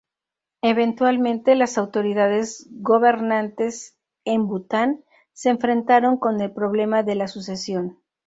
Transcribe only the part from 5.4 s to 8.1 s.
enfrentaron con el problema de la sucesión.